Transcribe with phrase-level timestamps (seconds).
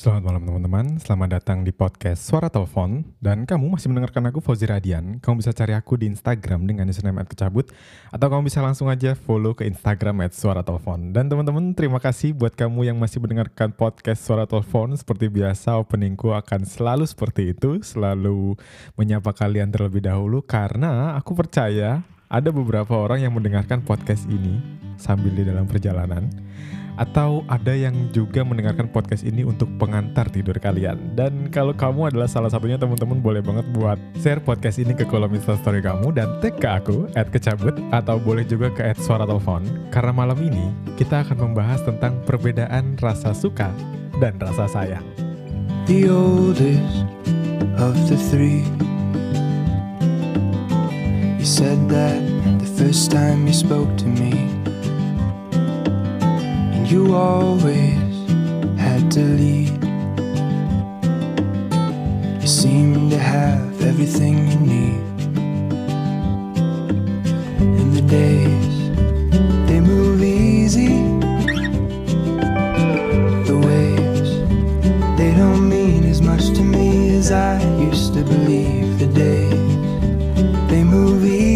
[0.00, 3.04] Selamat malam teman-teman, selamat datang di podcast Suara Telepon.
[3.20, 5.20] Dan kamu masih mendengarkan aku Fauzi Radian.
[5.20, 7.68] Kamu bisa cari aku di Instagram dengan username @kecabut
[8.08, 11.12] Atau kamu bisa langsung aja follow ke Instagram Suara Telepon.
[11.12, 14.96] Dan teman-teman terima kasih buat kamu yang masih mendengarkan podcast Suara Telepon.
[14.96, 18.56] Seperti biasa openingku akan selalu seperti itu Selalu
[18.96, 22.00] menyapa kalian terlebih dahulu Karena aku percaya
[22.32, 26.24] ada beberapa orang yang mendengarkan podcast ini sambil di dalam perjalanan
[26.98, 31.14] atau ada yang juga mendengarkan podcast ini untuk pengantar tidur kalian.
[31.14, 35.30] Dan kalau kamu adalah salah satunya teman-teman boleh banget buat share podcast ini ke kolom
[35.30, 39.62] Instastory kamu dan tag ke aku at kecabut atau boleh juga ke at suara telepon.
[39.94, 43.70] Karena malam ini kita akan membahas tentang perbedaan rasa suka
[44.18, 45.04] dan rasa sayang.
[45.86, 47.06] The oldest
[47.78, 48.62] of the three
[51.40, 52.20] You said that
[52.60, 54.59] the first time you spoke to me
[56.90, 58.28] you always
[58.76, 59.70] had to lead.
[62.40, 65.00] You seem to have everything you need.
[67.78, 68.76] And the days,
[69.68, 70.88] they move easy.
[73.46, 74.30] The waves,
[75.16, 78.98] they don't mean as much to me as I used to believe.
[78.98, 81.49] The days, they move easy.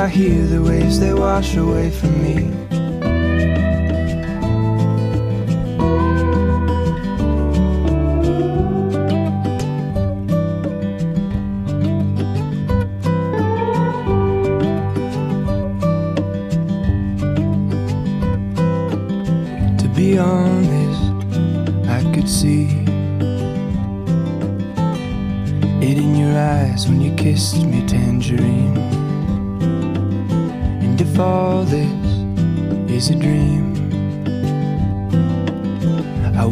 [0.00, 2.49] I hear the waves they wash away from me.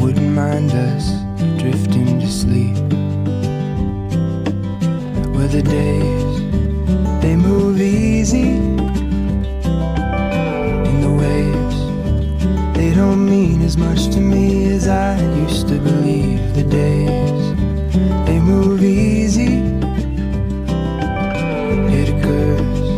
[0.08, 1.10] Wouldn't mind us
[1.60, 2.78] drifting to sleep.
[5.34, 6.40] Where the days
[7.20, 8.52] they move easy,
[10.88, 11.78] and the waves
[12.74, 16.54] they don't mean as much to me as I used to believe.
[16.54, 17.42] The days
[18.26, 19.58] they move easy.
[22.00, 22.88] It occurs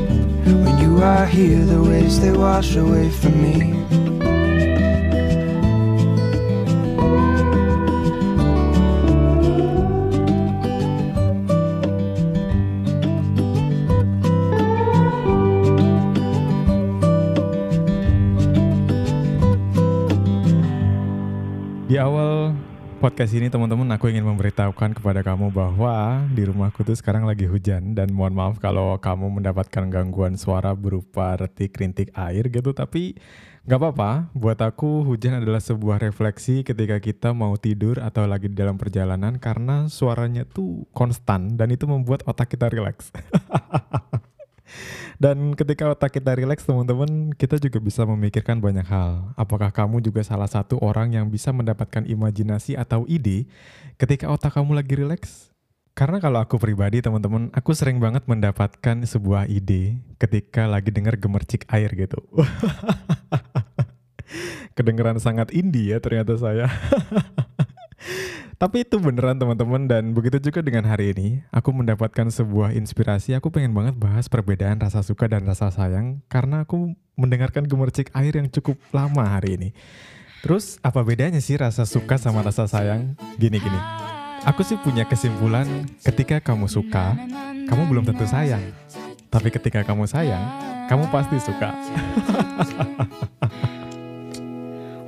[0.46, 3.79] when you are here, the waves they wash away from me.
[22.00, 22.56] Awal
[22.96, 27.92] podcast ini teman-teman aku ingin memberitahukan kepada kamu bahwa di rumahku tuh sekarang lagi hujan.
[27.92, 32.72] Dan mohon maaf kalau kamu mendapatkan gangguan suara berupa retik-rintik air gitu.
[32.72, 33.20] Tapi
[33.68, 34.32] nggak apa-apa.
[34.32, 39.36] Buat aku hujan adalah sebuah refleksi ketika kita mau tidur atau lagi di dalam perjalanan
[39.36, 43.12] karena suaranya tuh konstan dan itu membuat otak kita rileks
[45.20, 49.36] Dan ketika otak kita rileks teman-teman, kita juga bisa memikirkan banyak hal.
[49.36, 53.44] Apakah kamu juga salah satu orang yang bisa mendapatkan imajinasi atau ide
[54.00, 55.52] ketika otak kamu lagi rileks?
[55.92, 61.68] Karena kalau aku pribadi teman-teman, aku sering banget mendapatkan sebuah ide ketika lagi dengar gemercik
[61.68, 62.16] air gitu.
[64.80, 66.72] Kedengeran sangat indie ya ternyata saya.
[68.60, 73.32] Tapi itu beneran teman-teman dan begitu juga dengan hari ini, aku mendapatkan sebuah inspirasi.
[73.32, 78.36] Aku pengen banget bahas perbedaan rasa suka dan rasa sayang karena aku mendengarkan gemercik air
[78.36, 79.68] yang cukup lama hari ini.
[80.44, 83.16] Terus apa bedanya sih rasa suka sama rasa sayang?
[83.40, 83.80] Gini-gini.
[84.44, 87.16] Aku sih punya kesimpulan ketika kamu suka,
[87.64, 88.76] kamu belum tentu sayang.
[89.32, 90.44] Tapi ketika kamu sayang,
[90.84, 91.72] kamu pasti suka.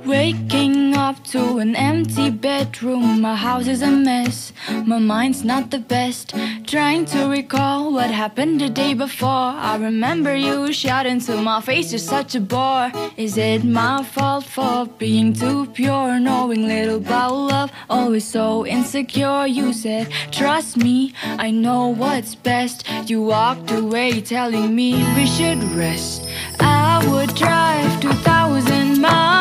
[0.05, 4.51] Waking up to an empty bedroom, my house is a mess.
[4.85, 6.33] My mind's not the best.
[6.67, 9.29] Trying to recall what happened the day before.
[9.69, 12.91] I remember you shouting to my face, you're such a bore.
[13.15, 16.19] Is it my fault for being too pure?
[16.19, 19.47] Knowing little about love, always so insecure.
[19.47, 22.85] You said, Trust me, I know what's best.
[23.09, 26.27] You walked away telling me we should rest.
[26.59, 29.32] I would drive 2,000 miles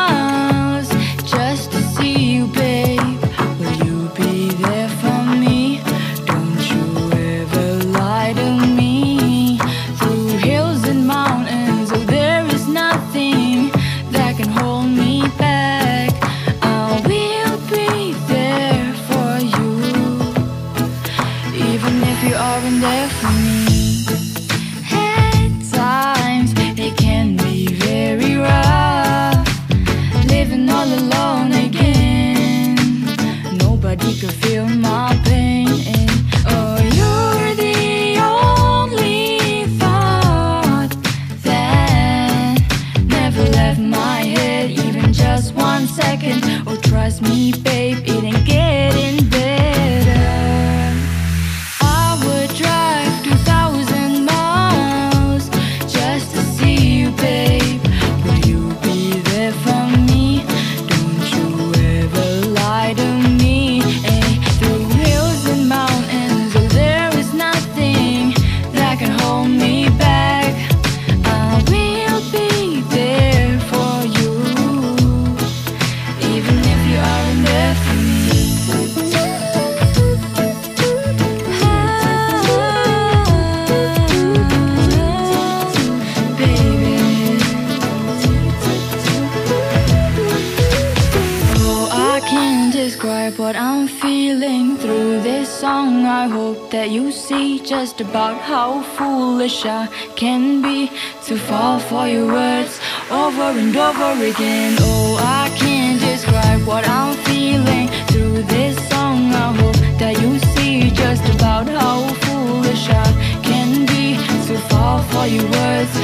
[92.93, 96.05] describe what I'm feeling through this song.
[96.05, 100.91] I hope that you see just about how foolish I can be
[101.27, 102.79] to fall for your words
[103.11, 104.77] over and over again.
[104.81, 109.33] Oh, I can't describe what I'm feeling through this song.
[109.47, 111.97] I hope that you see just about how
[112.27, 113.09] foolish I
[113.43, 114.07] can be
[114.49, 115.95] to fall for your words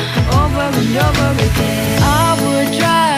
[0.40, 2.00] over and over again.
[2.02, 3.17] I would drive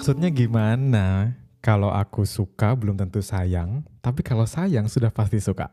[0.00, 1.36] maksudnya gimana?
[1.60, 5.68] Kalau aku suka belum tentu sayang, tapi kalau sayang sudah pasti suka.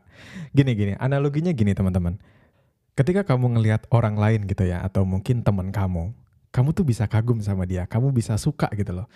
[0.52, 2.20] Gini-gini, analoginya gini teman-teman.
[2.92, 6.12] Ketika kamu ngelihat orang lain gitu ya, atau mungkin teman kamu,
[6.52, 9.08] kamu tuh bisa kagum sama dia, kamu bisa suka gitu loh.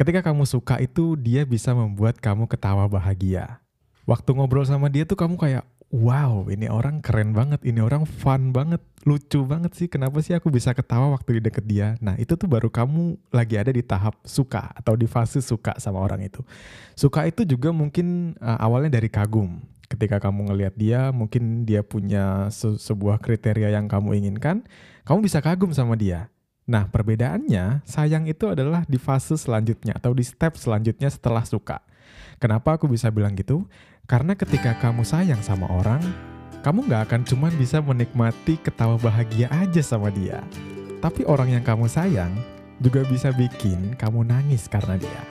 [0.00, 3.60] Ketika kamu suka itu dia bisa membuat kamu ketawa bahagia.
[4.08, 8.52] Waktu ngobrol sama dia tuh kamu kayak, wow ini orang keren banget, ini orang fun
[8.54, 9.88] banget, lucu banget sih.
[9.90, 11.88] Kenapa sih aku bisa ketawa waktu di deket dia?
[12.00, 16.00] Nah itu tuh baru kamu lagi ada di tahap suka atau di fase suka sama
[16.00, 16.40] orang itu.
[16.96, 19.60] Suka itu juga mungkin uh, awalnya dari kagum.
[19.84, 24.64] Ketika kamu ngelihat dia, mungkin dia punya se- sebuah kriteria yang kamu inginkan,
[25.04, 26.32] kamu bisa kagum sama dia.
[26.64, 31.84] Nah, perbedaannya sayang itu adalah di fase selanjutnya atau di step selanjutnya setelah suka.
[32.40, 33.68] Kenapa aku bisa bilang gitu?
[34.04, 36.04] Karena ketika kamu sayang sama orang,
[36.60, 40.44] kamu nggak akan cuman bisa menikmati ketawa bahagia aja sama dia.
[41.00, 42.32] Tapi orang yang kamu sayang
[42.84, 45.22] juga bisa bikin kamu nangis karena dia.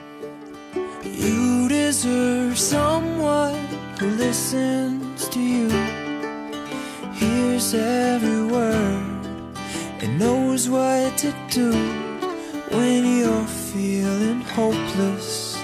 [1.06, 3.62] You deserve someone
[4.02, 5.70] who listens to you,
[7.14, 9.22] hears every word,
[10.02, 11.70] and knows what to do
[12.74, 15.54] when you're feeling hopeless,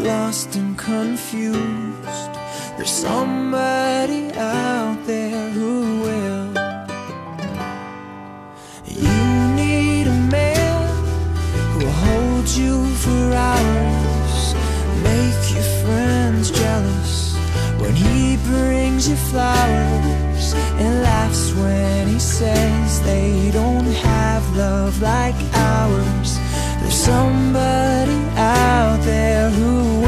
[0.00, 1.85] lost and confused.
[2.76, 6.52] There's somebody out there who will.
[8.84, 10.94] You need a man
[11.72, 14.54] who'll hold you for hours,
[15.02, 17.34] make your friends jealous
[17.80, 25.34] when he brings you flowers, and laughs when he says they don't have love like
[25.54, 26.38] ours.
[26.80, 30.05] There's somebody out there who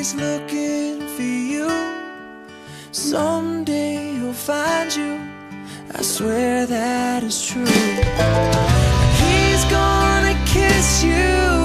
[0.00, 1.68] always looking for you.
[2.90, 5.20] Someday he'll find you.
[5.94, 7.66] I swear that is true.
[9.20, 11.59] He's gonna kiss you.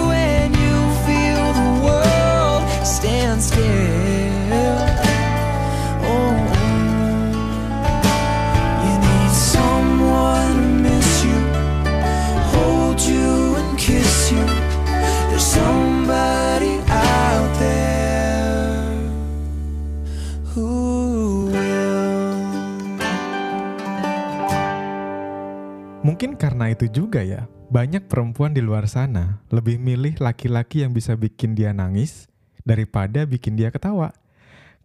[26.25, 31.13] Mungkin karena itu juga ya, banyak perempuan di luar sana lebih milih laki-laki yang bisa
[31.13, 32.25] bikin dia nangis
[32.65, 34.09] daripada bikin dia ketawa.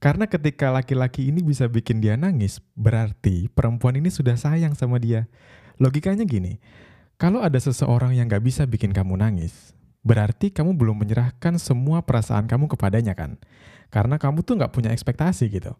[0.04, 5.32] Karena ketika laki-laki ini bisa bikin dia nangis, berarti perempuan ini sudah sayang sama dia.
[5.80, 6.61] Logikanya gini,
[7.16, 9.73] kalau ada seseorang yang gak bisa bikin kamu nangis,
[10.04, 13.40] berarti kamu belum menyerahkan semua perasaan kamu kepadanya kan?
[13.88, 15.73] Karena kamu tuh gak punya ekspektasi gitu.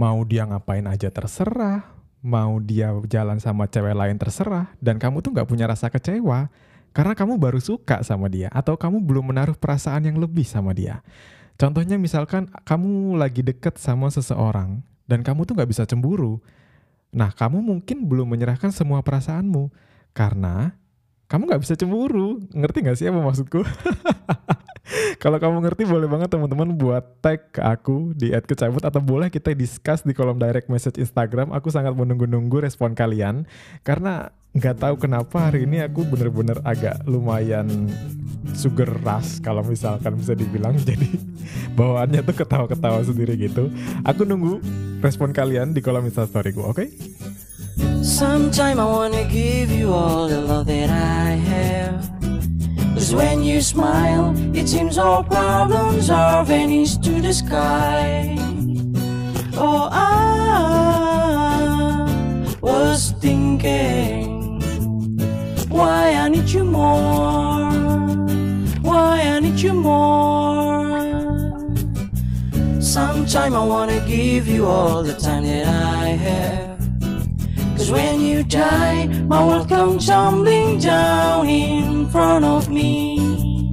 [0.00, 1.93] Mau dia ngapain aja terserah,
[2.24, 6.48] mau dia jalan sama cewek lain terserah, dan kamu tuh gak punya rasa kecewa
[6.96, 11.04] karena kamu baru suka sama dia atau kamu belum menaruh perasaan yang lebih sama dia.
[11.60, 16.40] Contohnya misalkan kamu lagi deket sama seseorang dan kamu tuh gak bisa cemburu.
[17.14, 19.70] Nah, kamu mungkin belum menyerahkan semua perasaanmu
[20.16, 20.74] karena
[21.28, 22.40] kamu gak bisa cemburu.
[22.50, 23.60] Ngerti gak sih apa maksudku?
[25.22, 29.56] Kalau kamu ngerti boleh banget teman-teman buat tag ke aku di @kecabut atau boleh kita
[29.56, 31.56] discuss di kolom direct message Instagram.
[31.56, 33.48] Aku sangat menunggu-nunggu respon kalian
[33.80, 37.66] karena nggak tahu kenapa hari ini aku bener-bener agak lumayan
[38.54, 41.10] sugar rush kalau misalkan bisa dibilang jadi
[41.74, 43.72] bawaannya tuh ketawa-ketawa sendiri gitu.
[44.06, 44.62] Aku nunggu
[45.02, 46.86] respon kalian di kolom instastory oke?
[48.04, 52.13] Sometime I wanna give you all the love that I have.
[52.94, 58.36] Cause when you smile, it seems all problems are vanished to the sky.
[59.56, 60.14] Oh, I
[62.60, 64.60] was thinking,
[65.68, 67.72] why I need you more,
[68.80, 70.84] why I need you more.
[72.80, 76.63] Sometime I wanna give you all the time that I have.
[77.94, 83.72] When you die, my world comes tumbling down in front of me.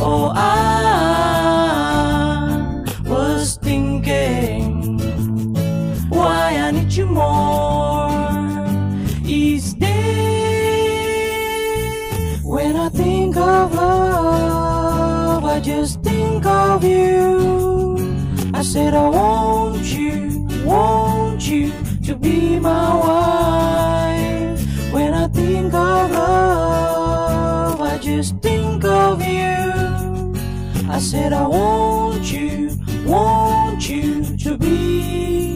[0.00, 0.44] Oh, I
[3.04, 5.00] was thinking,
[6.08, 8.08] why I need you more
[9.24, 9.88] each day.
[12.44, 17.98] When I think of love, I just think of you.
[18.54, 24.60] I said, I want you, want you to be my wife.
[24.90, 30.34] When I think of love, I just think of you.
[30.88, 32.70] I said, I want you,
[33.04, 35.47] want you to be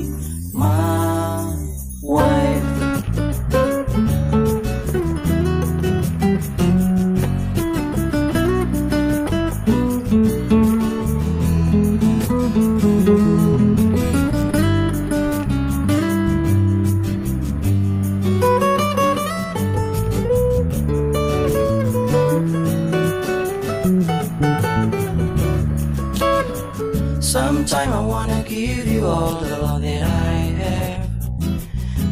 [27.62, 31.08] Sometime I wanna give you all the love that I have.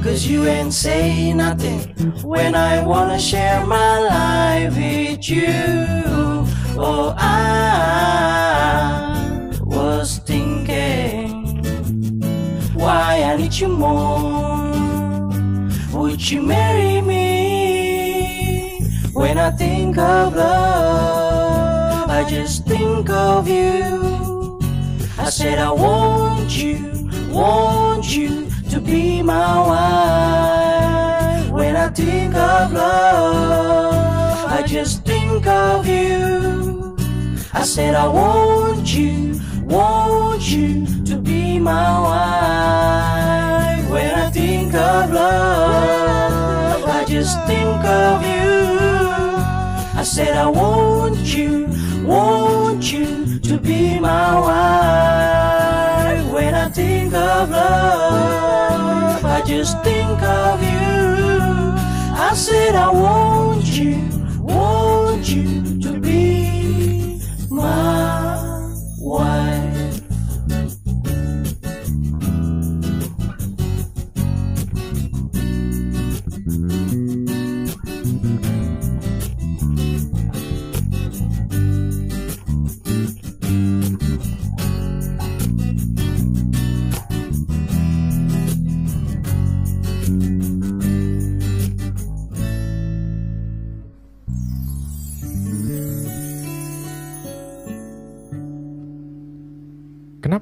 [0.01, 1.81] Cause you ain't say nothing
[2.23, 5.49] when I wanna share my life with you.
[6.79, 7.51] Oh, I
[9.61, 11.65] was thinking,
[12.73, 15.33] why I need you more.
[15.93, 18.83] Would you marry me?
[19.13, 24.20] When I think of love, I just think of you.
[25.41, 31.51] Said I want you, want you to be my wife.
[31.51, 36.95] When I think of love, I just think of you.
[37.55, 43.89] I said I want you, want you to be my wife.
[43.91, 48.77] When I think of love, I just think of you.
[49.99, 51.67] I said I want you,
[52.05, 52.60] want
[53.51, 56.33] to be my wife.
[56.33, 61.41] When I think of love, I just think of you.
[62.29, 64.09] I said I want you,
[64.41, 66.50] want you to be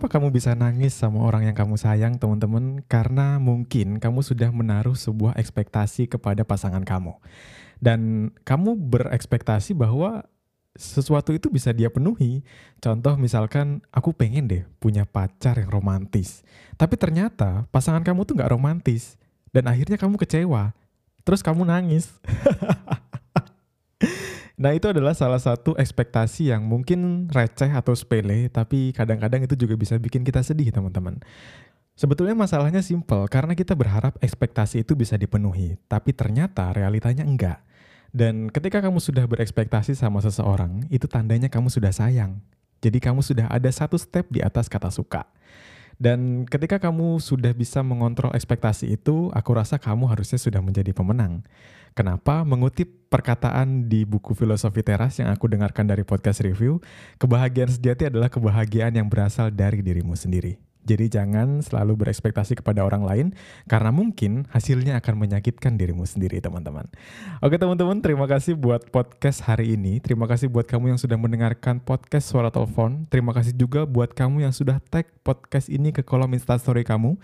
[0.09, 2.81] Kamu bisa nangis sama orang yang kamu sayang, teman-teman?
[2.89, 7.13] Karena mungkin kamu sudah menaruh sebuah ekspektasi kepada pasangan kamu.
[7.77, 10.25] Dan kamu berekspektasi bahwa
[10.73, 12.41] sesuatu itu bisa dia penuhi.
[12.81, 16.41] Contoh misalkan, aku pengen deh punya pacar yang romantis.
[16.81, 19.21] Tapi ternyata pasangan kamu tuh gak romantis.
[19.53, 20.73] Dan akhirnya kamu kecewa.
[21.23, 22.09] Terus kamu nangis.
[24.59, 29.79] Nah itu adalah salah satu ekspektasi yang mungkin receh atau sepele, tapi kadang-kadang itu juga
[29.79, 31.23] bisa bikin kita sedih teman-teman.
[31.95, 37.63] Sebetulnya masalahnya simple, karena kita berharap ekspektasi itu bisa dipenuhi, tapi ternyata realitanya enggak.
[38.11, 42.43] Dan ketika kamu sudah berekspektasi sama seseorang, itu tandanya kamu sudah sayang.
[42.83, 45.27] Jadi kamu sudah ada satu step di atas kata suka.
[45.99, 51.43] Dan ketika kamu sudah bisa mengontrol ekspektasi itu, aku rasa kamu harusnya sudah menjadi pemenang.
[51.99, 52.47] Kenapa?
[52.47, 56.79] Mengutip perkataan di buku Filosofi Teras yang aku dengarkan dari podcast review,
[57.19, 60.68] kebahagiaan sejati adalah kebahagiaan yang berasal dari dirimu sendiri.
[60.87, 63.27] Jadi jangan selalu berekspektasi kepada orang lain
[63.67, 66.87] karena mungkin hasilnya akan menyakitkan dirimu sendiri teman-teman.
[67.43, 69.99] Oke teman-teman terima kasih buat podcast hari ini.
[69.99, 73.05] Terima kasih buat kamu yang sudah mendengarkan podcast Suara Telepon.
[73.11, 77.19] Terima kasih juga buat kamu yang sudah tag podcast ini ke kolom instastory kamu.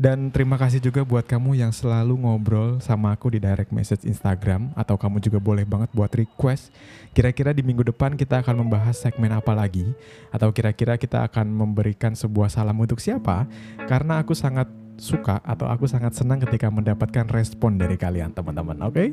[0.00, 4.72] Dan terima kasih juga buat kamu yang selalu ngobrol sama aku di direct message Instagram.
[4.78, 6.72] Atau kamu juga boleh banget buat request.
[7.12, 9.92] Kira-kira di minggu depan kita akan membahas segmen apa lagi.
[10.32, 13.48] Atau kira-kira kita akan memberikan sebuah salam untuk siapa?
[13.88, 14.68] Karena aku sangat
[15.00, 19.08] suka atau aku sangat senang ketika mendapatkan respon dari kalian teman-teman oke okay?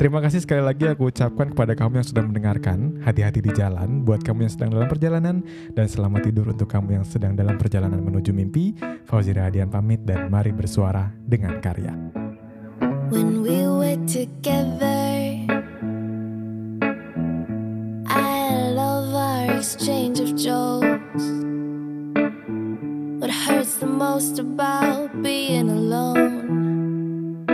[0.00, 4.24] terima kasih sekali lagi aku ucapkan kepada kamu yang sudah mendengarkan hati-hati di jalan buat
[4.24, 5.44] kamu yang sedang dalam perjalanan
[5.76, 8.72] dan selamat tidur untuk kamu yang sedang dalam perjalanan menuju mimpi
[9.04, 11.92] Fauzi Radian pamit dan mari bersuara dengan karya
[13.12, 15.04] When we were together
[18.08, 20.85] I love our exchange of jokes
[23.46, 27.46] hurts the most about being alone?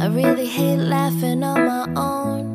[0.00, 2.47] I really hate laughing on my own.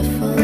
[0.00, 0.37] beautiful.